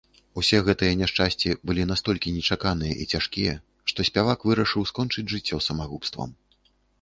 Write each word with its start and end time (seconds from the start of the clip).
Усе 0.41 0.59
гэтыя 0.67 0.93
няшчасці 1.01 1.51
былі 1.69 1.85
настолькі 1.91 2.33
нечаканыя 2.37 2.93
і 3.03 3.07
цяжкія, 3.17 3.53
што 3.93 4.07
спявак 4.11 4.39
вырашыў 4.51 4.89
скончыць 4.93 5.27
жыццё 5.35 5.61
самагубствам. 5.67 6.35